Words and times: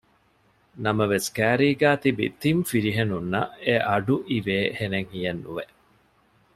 ނަމަވެސް 0.83 1.29
ކައިރީގައި 1.37 1.99
ތިބި 2.03 2.25
ތިން 2.41 2.63
ފިރިހެނުންނަށް 2.69 3.51
އެއަޑު 3.63 4.15
އިވޭ 4.29 4.57
ހެނެއް 4.77 5.11
ހިޔެއްނުވެ 5.13 5.63